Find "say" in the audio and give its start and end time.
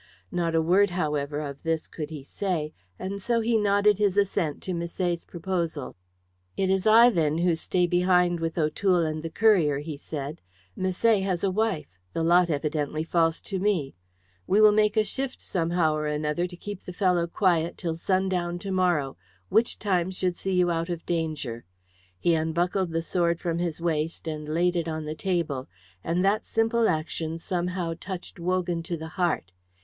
2.23-2.73